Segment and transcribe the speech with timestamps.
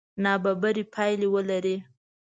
[0.23, 1.75] نابرابرې پایلې ولري.